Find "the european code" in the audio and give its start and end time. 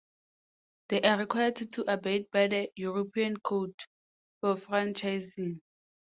2.47-3.81